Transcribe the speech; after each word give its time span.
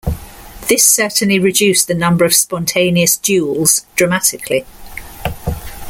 This 0.67 0.83
certainly 0.83 1.37
reduced 1.37 1.87
the 1.87 1.93
number 1.93 2.25
of 2.25 2.33
spontaneous 2.33 3.17
duels 3.17 3.85
dramatically. 3.95 4.65